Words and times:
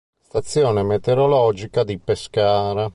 Stazione 0.19 0.81
meteorologica 0.81 1.83
di 1.83 1.99
Pescara 1.99 2.89